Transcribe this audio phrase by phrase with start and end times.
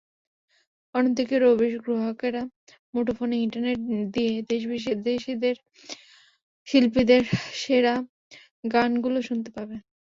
[0.95, 2.41] অন্যদিকে রবির গ্রাহকেরা
[2.93, 3.79] মুঠোফোন ইন্টারনেট
[4.13, 5.33] দিয়ে দেশি-বিদেশি
[6.67, 7.23] শিল্পীদের
[7.61, 7.93] সেরা
[8.71, 9.79] গানগুলো শুনতে পাবেন।